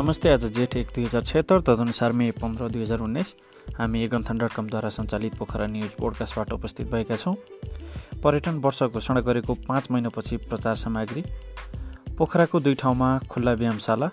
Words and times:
नमस्ते 0.00 0.28
आज 0.32 0.44
जेठ 0.56 0.74
एक 0.76 0.86
दुई 0.94 1.04
हजार 1.04 1.22
छत्तर 1.22 1.60
तदनुसार 1.60 2.12
मे 2.18 2.30
पन्ध्र 2.32 2.68
दुई 2.72 2.82
हजार 2.82 3.00
उन्नाइस 3.04 3.34
हामी 3.78 4.02
एगन्थन 4.02 4.38
डट 4.38 4.52
कमद्वारा 4.52 4.88
सञ्चालित 4.88 5.34
पोखरा 5.38 5.66
न्युज 5.66 5.90
पोडकास्टबाट 5.98 6.52
उपस्थित 6.52 6.90
भएका 6.92 7.16
छौँ। 7.16 7.34
पर्यटन 8.24 8.60
वर्ष 8.64 8.82
घोषणा 8.82 9.20
गरेको 9.20 9.54
पाँच 9.68 9.90
महिनापछि 9.90 10.36
प्रचार 10.48 10.74
सामग्री 10.84 11.24
पोखराको 12.18 12.60
दुई 12.60 12.74
ठाउँमा 12.80 13.10
खुल्ला 13.30 13.52
व्यायामशाला 13.52 14.10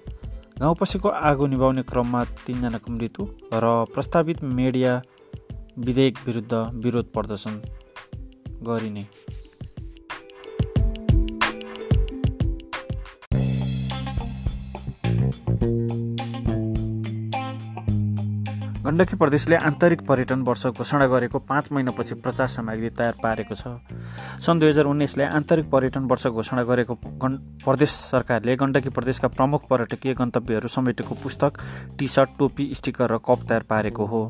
गाउँपछिको 0.60 1.10
आगो 1.32 1.48
निभाउने 1.48 1.84
क्रममा 1.88 2.24
तिनजनाको 2.46 2.92
मृत्यु 2.92 3.28
र 3.56 3.74
प्रस्तावित 3.94 4.44
मिडिया 4.60 5.02
विधेयक 5.80 6.18
विरुद्ध 6.28 6.54
विरोध 6.84 7.12
प्रदर्शन 7.14 7.62
गरिने। 8.68 9.06
गण्डकी 18.88 19.16
प्रदेशले 19.18 19.56
आन्तरिक 19.58 20.02
पर्यटन 20.08 20.42
वर्ष 20.48 20.66
घोषणा 20.68 21.06
गरेको 21.08 21.40
पाँच 21.44 21.66
महिनापछि 21.72 22.16
प्रचार 22.16 22.48
सामग्री 22.48 22.90
तयार 22.90 23.16
पारेको 23.20 23.56
छ। 23.56 23.84
सन् 24.40 24.60
दुई 24.60 24.70
हजार 24.70 24.86
उन्नाइसले 24.88 25.24
आन्तरिक 25.28 25.70
पर्यटन 25.70 26.06
वर्ष 26.08 26.28
घोषणा 26.28 26.64
गरेको 26.64 26.96
प्रदेश 26.96 27.90
सरकारले 27.90 28.56
गण्डकी 28.56 28.90
प्रदेशका 28.90 29.28
प्रमुख 29.28 29.68
पर्यटकीय 29.70 30.14
गन्तव्यहरू 30.14 30.68
समेटेको 30.70 31.16
पुस्तक 31.20 31.60
टी 32.00 32.08
सर्ट 32.08 32.30
टोपी 32.40 32.70
स्टिकर 32.74 33.12
र 33.12 33.18
कप 33.28 33.44
तयार 33.50 33.68
पारेको 33.68 34.06
हो। 34.06 34.24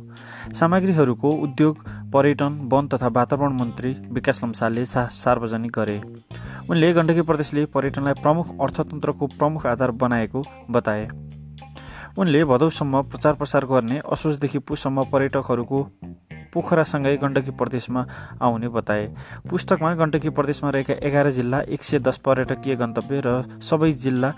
सामग्रीहरूको 0.57 1.31
उद्योग 1.45 1.85
पर्यटन 2.09 2.59
वन 2.73 2.87
तथा 2.87 3.07
वातावरण 3.13 3.59
मन्त्री 3.59 3.93
विकास 4.09 4.43
लम्सालले 4.43 4.85
सार्वजनिक 4.89 5.71
गरे। 5.71 6.01
उनले 6.69 6.93
गण्डकी 6.93 7.21
प्रदेशले 7.21 7.65
पर्यटनलाई 7.69 8.21
प्रमुख 8.23 8.57
अर्थतन्त्रको 8.57 9.27
प्रमुख 9.37 9.65
आधार 9.67 9.91
बनाएको 10.01 10.43
बताए। 10.71 11.07
उनले 12.17 12.43
भदौसम्म 12.43 13.01
प्रचार 13.03 13.33
प्रसार 13.33 13.65
गर्ने 13.65 13.97
असोजदेखि 14.11 14.59
पुससम्म 14.59 15.03
पर्यटकहरूको 15.11 15.81
पोखरासँगै 16.53 17.15
गण्डकी 17.17 17.51
प्रदेशमा 17.51 18.01
आउने 18.41 18.67
बताए। 18.67 19.05
पुस्तकमा 19.49 19.93
गण्डकी 19.93 20.29
प्रदेशमा 20.29 20.69
रहेका 20.69 20.93
एघार 21.07 21.29
जिल्ला 21.29 21.59
एक 21.69 21.83
सय 21.83 21.99
दस 21.99 22.17
पर्यटकीय 22.25 22.75
गन्तव्य 22.75 23.21
र 23.25 23.59
सबै 23.61 23.91
जिल्ला 24.03 24.33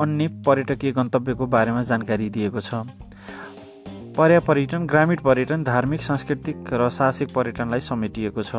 अन्य 0.00 0.28
पर्यटकीय 0.46 0.92
गन्तव्यको 0.92 1.46
बारेमा 1.46 1.82
जानकारी 1.82 2.28
दिएको 2.30 2.60
छ। 2.60 2.82
पर्या 4.16 4.40
पर्यटन 4.40 4.84
ग्रामीण 4.86 5.16
पर्यटन 5.24 5.62
धार्मिक 5.64 6.02
सांस्कृतिक 6.02 6.72
र 6.74 6.88
साहसिक 6.90 7.28
पर्यटनलाई 7.34 7.80
समेटिएको 7.80 8.42
छ। 8.42 8.56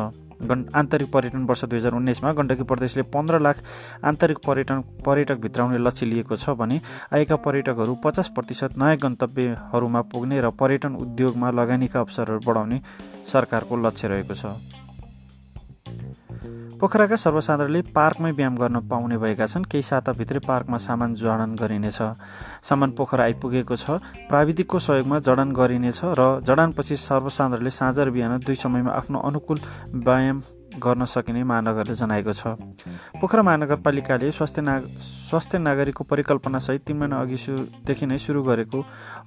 गण 0.48 0.64
आन्तरिक 0.74 1.10
पर्यटन 1.12 1.44
वर्ष 1.44 1.64
दुई 1.64 1.78
हजार 1.78 1.92
उन्नाइसमा 1.94 2.32
गण्डकी 2.32 2.64
प्रदेशले 2.64 3.02
पन्ध्र 3.12 3.38
लाख 3.38 3.56
आन्तरिक 4.02 4.38
पर्यटन 4.46 4.80
पर्यटक 5.06 5.38
भित्राउने 5.38 5.78
लक्ष्य 5.78 6.06
लिएको 6.06 6.36
छ 6.36 6.56
भने 6.56 6.80
आएका 7.12 7.36
पर्यटकहरू 7.38 7.94
पचास 8.04 8.28
प्रतिशत 8.34 8.78
नयाँ 8.78 8.96
गन्तव्यहरूमा 8.98 10.00
पुग्ने 10.10 10.40
र 10.40 10.50
पर्यटन 10.56 10.94
उद्योगमा 10.98 11.50
लगानीका 11.52 12.00
अवसरहरू 12.00 12.40
बढाउने 12.46 12.80
सरकारको 13.32 13.76
लक्ष्य 13.86 14.08
रहेको 14.08 14.34
छ। 14.34 14.81
पोखराका 16.82 17.14
सर्वसाधारणले 17.14 17.80
पार्कमै 17.94 18.30
व्यायाम 18.34 18.54
गर्न 18.58 18.78
पाउने 18.90 19.16
भएका 19.22 19.46
छन्। 19.46 19.70
केही 19.70 19.82
साताभित्रै 19.86 20.40
पार्कमा 20.42 20.78
सामान 20.82 21.14
जडान 21.14 21.54
गरिनेछ। 21.54 21.98
सामान 22.66 22.90
पोखरा 22.98 23.22
आइपुगेको 23.22 23.76
छ। 23.78 24.02
प्राविधिकको 24.26 24.78
सहयोगमा 24.82 25.18
जडान 25.22 25.52
गरिनेछ 25.54 26.00
र 26.18 26.42
जडानपछि 26.42 26.96
सर्वसाधारणले 26.98 27.70
साँझ 27.70 27.98
र 28.02 28.10
बिहान 28.10 28.42
दुई 28.42 28.54
समयमा 28.58 28.90
आफ्नो 28.98 29.18
अनुकूल 29.22 29.58
व्यायाम 29.94 30.42
गर्न 30.82 31.04
सकिने 31.06 31.42
महानगरले 31.46 31.94
जनाएको 31.94 32.32
छ। 32.34 32.58
पोखरा 33.14 33.42
महानगरपालिकाले 33.46 34.30
स्वास्थ्य 34.34 34.62
नाग 34.66 34.82
स्वास्थ्य 35.30 35.58
नागरिकको 35.62 36.02
परिकल्पनासहित 36.02 36.82
तिन 36.82 36.96
महिना 36.98 37.22
अघिदेखि 37.22 38.06
नै 38.10 38.18
सुरु 38.18 38.42
गरेको 38.42 38.78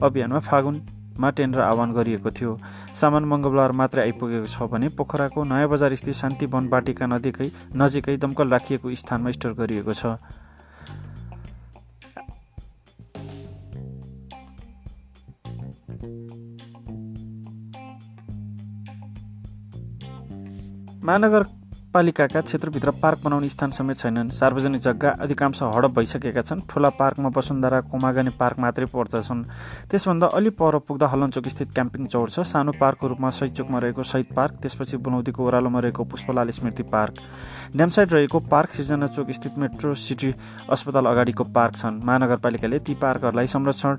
अभियानमा 0.04 0.40
फागुन 0.44 0.76
मा 1.20 1.30
टेन्डर 1.32 1.60
आह्वान 1.62 1.94
गरिएको 1.94 2.32
थियो। 2.32 2.52
सामान 2.96 3.24
मङ्गलबार 3.26 3.72
मात्रै 3.72 4.02
आइपुगेको 4.04 4.48
छ 4.48 4.70
भने 4.72 4.88
पोखराको 4.94 5.44
नयाँ 5.44 5.70
बजार 5.70 5.96
स्थित 5.96 6.16
शान्ति 6.16 6.46
वन 6.54 6.68
बाटिका 6.70 7.06
नदीकै 7.08 7.50
नजिकै 7.76 8.18
दमकल 8.18 8.48
राखिएको 8.50 8.96
स्थानमा 8.96 9.32
स्टोर 9.32 9.54
गरिएको 9.56 9.94
छ। 9.94 10.18
महानगर 21.06 21.44
पालिकाका 21.96 22.42
क्षेत्रभित्र 22.42 22.92
पार्क 23.00 23.20
बनाउने 23.24 23.50
स्थान 23.50 23.72
समेत 23.72 23.98
छैनन्। 23.98 24.30
सार्वजनिक 24.30 24.82
जग्गा 24.82 25.10
अधिकांश 25.24 25.62
हडप 25.64 25.92
भइसकेका 25.96 26.42
छन्। 26.42 26.62
ठुला 26.68 26.90
पार्कमा 26.92 27.30
वसुन्धरा 27.32 27.80
कोमागानी 27.88 28.30
पार्क 28.36 28.60
मात्रै 28.60 28.86
पर्दछन्। 28.92 29.44
त्यसभन्दा 29.88 30.28
अलि 30.28 30.50
पर 30.60 30.78
पुग्दा 30.84 31.08
हलनचोक 31.08 31.48
स्थित 31.48 31.72
क्याम्पिङ 31.72 32.06
चौर 32.12 32.30
छ। 32.30 32.44
सानो 32.44 32.72
पार्कको 32.76 33.08
रूपमा 33.08 33.30
शहीद 33.32 33.54
चोकमा 33.56 33.80
रहेको 33.80 34.04
शहीद 34.04 34.28
पार्क 34.36 34.54
त्यसपछि 34.60 34.98
बनौदीको 35.00 35.40
ओह्रालोमा 35.40 35.80
रहेको 35.80 36.04
पुष्पलाल 36.04 36.50
स्मृति 36.52 36.84
पार्क। 36.84 37.14
ड्यामसाइड 37.72 38.14
रहेको 38.14 38.40
पार्क 38.52 38.70
सिर्जना 38.76 39.08
चोक 39.16 39.32
स्थित 39.32 39.56
मेट्रो 39.56 39.94
सिटी 39.96 40.34
अस्पताल 40.68 41.06
अगाडिको 41.06 41.44
पार्क 41.56 41.76
छन्। 41.80 42.04
महानगरपालिकाले 42.04 42.80
ती 42.84 42.94
पार्कहरूलाई 43.00 43.48
संरक्षण 43.48 43.96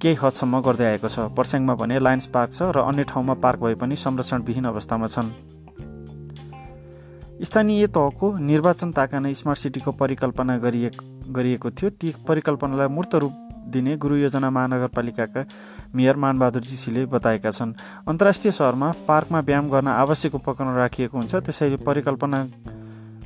केही 0.00 0.16
हदसम्म 0.16 0.60
गर्दै 0.64 0.86
आएको 0.96 1.08
छ? 1.08 1.28
पर्स्याङमा 1.36 1.74
भने 1.76 2.00
लायन्स 2.00 2.26
पार्क 2.32 2.50
छ 2.56 2.72
र 2.72 2.88
अन्य 2.88 3.04
ठाउँमा 3.04 3.34
पार्क 3.36 3.60
भए 3.60 3.74
पनि 3.76 3.96
संरक्षणविहीन 3.96 4.64
अवस्थामा 4.64 5.06
छन्। 5.12 5.28
स्थानीय 7.44 7.86
तहको 7.86 8.26
निर्वाचन 8.40 8.90
ताका 8.92 9.18
नै 9.20 9.32
स्मार्ट 9.34 9.58
सिटीको 9.60 9.92
परिकल्पना 9.92 10.56
गरिएको 10.58 11.70
थियो। 11.70 11.90
ती 11.90 12.14
परिकल्पनालाई 12.28 12.88
मूर्त 12.88 13.14
रूप 13.14 13.34
दिने 13.72 13.96
गुरु 13.96 14.16
योजना 14.16 14.50
महानगरपालिकाका 14.50 15.42
मेयर 15.94 16.16
मानबहादुर 16.16 16.62
जीसीले 16.62 17.04
बताएका 17.06 17.50
छन्। 17.50 17.72
अन्तर्राष्ट्रिय 18.08 18.52
सहरमा 18.52 18.88
पार्कमा 19.08 19.40
व्यायाम 19.40 19.68
गर्न 19.70 19.88
आवश्यक 19.88 20.34
उपकरण 20.34 20.74
राखिएको 20.76 21.16
हुन्छ। 21.18 21.34
त्यसैले 21.36 21.76
परिकल्पना 21.82 22.38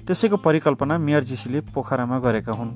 त्यसैको 0.06 0.36
परिकल्पना 0.38 0.98
मेयर 0.98 1.22
जीसीले 1.24 1.60
पोखरामा 1.74 2.18
गरेका 2.18 2.52
हुन्। 2.52 2.70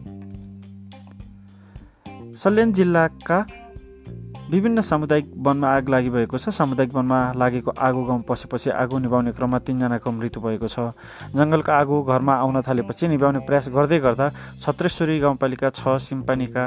सल्यान 2.34 2.72
जिल्लाका 2.72 3.38
विभिन्न 4.53 4.81
सामुदायिक 4.85 5.27
वनमा 5.41 5.69
आग 5.77 5.89
लागि 5.89 6.11
भएको 6.13 6.37
छ। 6.37 6.53
सामुदायिक 6.53 6.93
वनमा 6.93 7.19
लागेको 7.41 7.71
आगो 7.73 8.03
गाउँ 8.05 8.23
पसेपछि 8.29 8.71
आगो 8.71 8.99
निभाउने 9.01 9.33
क्रममा 9.33 9.59
तिनजनाको 9.65 10.11
मृत्यु 10.13 10.41
भएको 10.45 10.69
छ। 10.69 10.93
जङ्गलको 11.33 11.73
आगो 11.73 11.97
घरमा 12.05 12.35
आउन 12.37 12.61
थालेपछि 12.61 13.09
निभाउने 13.09 13.41
प्रयास 13.49 13.69
गर्दै 13.73 13.99
गर्दा 14.05 14.27
छत्रेश्वरी 14.61 15.19
गाउँपालिका 15.25 15.69
छ 15.73 15.97
सिम्पानीका 16.05 16.65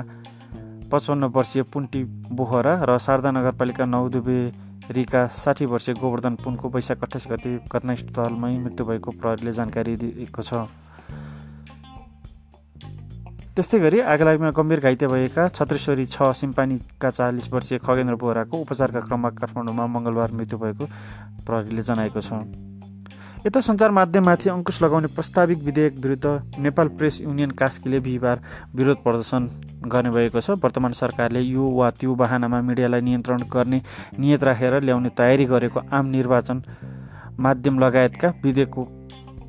पचपन्न 0.89 1.23
वर्षीय 1.29 1.63
पुन्टी 1.69 2.01
बोहरा 2.33 2.73
र 2.89 2.97
शारदा 2.97 3.29
नगरपालिका 3.31 3.85
नौ 3.85 4.09
दुबेरीका 4.09 5.21
साठी 5.35 5.65
वर्षीय 5.65 5.93
गोवर्धन 6.01 6.35
पुनको 6.41 6.69
वैशाख 6.73 7.05
अठाइस 7.05 7.25
गति 7.29 7.53
घटनास्थलमै 7.69 8.53
मृत्यु 8.65 8.85
भएको 8.85 9.11
प्रहरीले 9.21 9.51
जानकारी 9.53 9.95
दिएको 10.01 10.41
छ। 10.41 10.65
त्यस्तै 13.55 13.79
गरी 13.79 13.99
आगलागीमा 14.11 14.49
गम्भीर 14.51 14.79
घाइते 14.83 15.07
भएका 15.07 15.43
छत्रेश्वरी 15.55 16.05
छ 16.05 16.27
सिम्पानीका 16.35 17.09
चालिस 17.09 17.47
वर्षीय 17.53 17.77
खगेन्द्र 17.79 18.15
बोहराको 18.19 18.55
उपचारका 18.59 18.99
क्रममा 19.07 19.29
काठमाडौँमा 19.31 19.85
मङ्गलबार 19.95 20.31
मृत्यु 20.35 20.57
भएको 20.59 20.85
प्रहरीले 21.47 21.81
जनाएको 21.87 22.19
छ। 22.19 22.43
यता 23.47 23.59
सञ्चार 23.63 23.91
माध्यममाथि 23.95 24.49
अङ्कुश 24.49 24.81
लगाउने 24.83 25.07
प्रस्ताविक 25.15 25.63
विधेयक 25.63 25.93
विरुद्ध 26.03 26.59
नेपाल 26.67 26.87
प्रेस 26.99 27.21
युनियन 27.21 27.51
कास्कीले 27.55 27.99
बिहिबार 28.03 28.41
विरोध 28.75 28.97
प्रदर्शन 29.07 29.47
गर्ने 29.87 30.11
भएको 30.11 30.39
छ। 30.43 30.59
वर्तमान 30.59 30.91
सरकारले 30.99 31.39
यो 31.39 31.63
वा 31.79 31.89
त्यो 31.95 32.11
बाहनामा 32.11 32.59
मिडियालाई 32.59 33.01
नियन्त्रण 33.07 33.47
गर्ने 33.55 33.81
नियत 34.19 34.43
राखेर 34.43 34.81
ल्याउने 34.83 35.09
तयारी 35.15 35.45
गरेको 35.47 35.79
आम 35.95 36.05
निर्वाचन 36.11 36.61
माध्यम 37.39 37.79
लगायतका 37.79 38.33
विधेयकको 38.43 38.83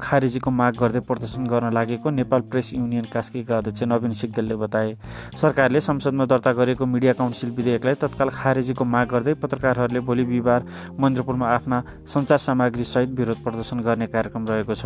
खारेजीको 0.00 0.50
माग 0.50 0.76
गर्दै 0.76 1.00
प्रदर्शन 1.00 1.46
गर्न 1.46 1.72
लागेको 1.72 2.10
नेपाल 2.10 2.40
प्रेस 2.50 2.72
युनियन 2.74 3.06
कास्कीका 3.12 3.58
अध्यक्ष 3.58 3.82
नवीन 3.84 4.12
सिग्देलले 4.12 4.56
बताए। 4.56 4.96
सरकारले 5.34 5.80
संसदमा 5.80 6.24
दर्ता 6.26 6.52
गरेको 6.52 6.86
मिडिया 6.86 7.12
काउन्सिल 7.12 7.50
विधेयकलाई 7.50 7.94
तत्काल 7.96 8.28
खारेजीको 8.30 8.84
माग 8.86 9.06
गर्दै 9.08 9.34
पत्रकारहरूले 9.42 10.00
भोलि 10.00 10.24
बिहिबार 10.24 10.66
मन्दिरपुरमा 11.00 11.46
आफ्ना 11.48 11.82
सञ्चार 12.06 12.38
सामग्री 12.38 12.84
सहित 12.86 13.10
विरोध 13.18 13.42
प्रदर्शन 13.44 13.80
गर्ने 13.80 14.06
कार्यक्रम 14.08 14.46
रहेको 14.46 14.74
छ। 14.74 14.84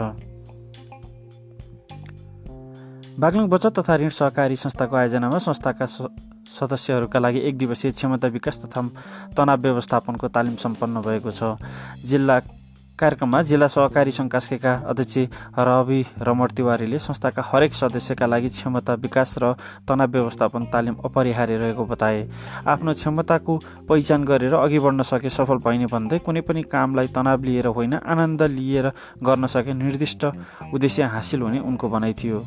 बागलुङ 3.18 3.48
बचत 3.50 3.78
तथा 3.78 3.96
ऋण 3.96 4.08
सहकारी 4.08 4.56
संस्थाको 4.56 4.96
आयोजनामा 4.96 5.38
संस्थाका 5.38 5.86
सदस्यहरूका 6.50 7.18
लागि 7.18 7.40
एक 7.48 7.56
दिवसीय 7.58 7.90
क्षमता 7.92 8.28
विकास 8.28 8.58
तथा 8.62 8.80
तनाव 9.36 9.60
व्यवस्थापनको 9.60 10.28
तालिम 10.28 10.54
सम्पन्न 10.56 11.00
भएको 11.00 11.30
छ। 11.30 11.60
जिल्ला 12.04 12.38
कार्यक्रममा 13.00 13.40
जिल्ला 13.42 13.66
सहकारी 13.66 14.12
सङ्घ 14.12 14.30
कास्केका 14.30 14.72
अध्यक्ष 14.86 15.16
रवि 15.58 16.00
रमण 16.20 16.48
तिवारीले 16.56 16.98
संस्थाका 17.00 17.42
हरेक 17.42 17.72
सदस्यका 17.74 18.26
लागि 18.26 18.48
क्षमता 18.50 18.94
विकास 19.00 19.34
र 19.42 19.52
तनाव 19.88 20.10
व्यवस्थापन 20.12 20.64
तालिम 20.72 20.94
अपरिहार्य 21.04 21.56
रहेको 21.56 21.84
बताए। 21.86 22.20
आफ्नो 22.68 22.92
क्षमताको 22.92 23.56
पहिचान 23.88 24.24
गरेर 24.24 24.54
अघि 24.54 24.78
बढ्न 24.78 25.02
सके 25.02 25.30
सफल 25.30 25.58
पाइने 25.64 25.86
भन्दै 25.88 26.18
कुनै 26.20 26.40
पनि 26.44 26.62
कामलाई 26.68 27.08
तनाव 27.16 27.44
लिएर 27.44 27.66
होइन 27.72 27.94
आनन्द 27.96 28.42
लिएर 28.52 28.92
गर्न 29.24 29.46
सके 29.48 29.72
निर्दिष्ट 29.74 30.24
उद्देश्य 30.74 31.02
हासिल 31.14 31.40
हुने 31.42 31.58
उनको 31.60 31.88
भनाइ 31.88 32.14
थियो। 32.14 32.44